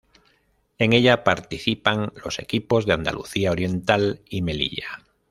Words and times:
En 0.79 0.93
ella 0.93 1.23
participan 1.23 2.11
los 2.25 2.39
equipos 2.39 2.87
de 2.87 2.93
Andalucía 2.93 3.51
Oriental 3.51 4.23
y 4.27 4.41
Melilla. 4.41 5.03